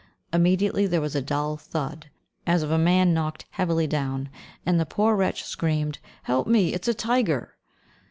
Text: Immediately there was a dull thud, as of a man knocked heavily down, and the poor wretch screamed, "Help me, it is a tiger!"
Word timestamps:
Immediately 0.33 0.87
there 0.87 0.99
was 0.99 1.13
a 1.15 1.21
dull 1.21 1.57
thud, 1.57 2.09
as 2.47 2.63
of 2.63 2.71
a 2.71 2.79
man 2.79 3.13
knocked 3.13 3.45
heavily 3.51 3.85
down, 3.85 4.29
and 4.65 4.79
the 4.79 4.83
poor 4.87 5.15
wretch 5.15 5.43
screamed, 5.43 5.99
"Help 6.23 6.47
me, 6.47 6.73
it 6.73 6.81
is 6.85 6.95
a 6.95 6.95
tiger!" 6.95 7.55